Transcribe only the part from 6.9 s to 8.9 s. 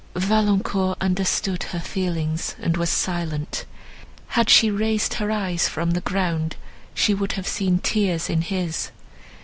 she would have seen tears in his.